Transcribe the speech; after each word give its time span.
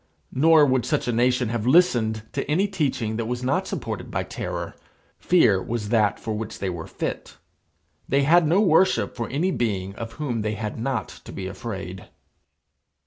Nor 0.33 0.65
would 0.65 0.83
such 0.83 1.07
a 1.07 1.11
nation 1.13 1.49
have 1.49 1.67
listened 1.67 2.23
to 2.33 2.43
any 2.49 2.67
teaching 2.67 3.17
that 3.17 3.27
was 3.27 3.43
not 3.43 3.67
supported 3.67 4.09
by 4.09 4.23
terror. 4.23 4.75
Fear 5.19 5.61
was 5.61 5.89
that 5.89 6.19
for 6.19 6.33
which 6.33 6.57
they 6.57 6.71
were 6.71 6.87
fit. 6.87 7.37
They 8.09 8.23
had 8.23 8.47
no 8.47 8.61
worship 8.61 9.15
for 9.15 9.29
any 9.29 9.51
being 9.51 9.93
of 9.97 10.13
whom 10.13 10.41
they 10.41 10.55
had 10.55 10.79
not 10.79 11.09
to 11.25 11.31
be 11.31 11.45
afraid. 11.45 12.09